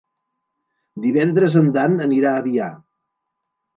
[1.03, 2.71] Divendres en Dan anirà a Biar.